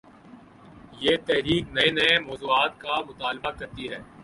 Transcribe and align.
یہ 1.03 1.13
'تحریک‘ 1.25 1.63
نئے 1.75 1.89
نئے 1.97 2.11
مو 2.25 2.33
ضوعات 2.41 2.73
کا 2.83 2.93
مطالبہ 3.09 3.49
کر 3.59 3.67
تی 3.75 3.85
ہے۔ 3.91 3.99